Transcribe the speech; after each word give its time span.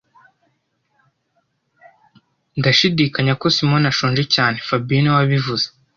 Ndashidikanya 2.59 3.33
ko 3.41 3.47
Simoni 3.55 3.87
ashonje 3.91 4.23
cyane 4.35 4.57
fabien 4.67 4.99
niwe 5.01 5.15
wabivuze 5.19 5.65